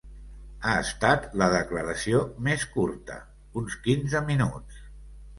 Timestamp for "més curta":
2.47-3.17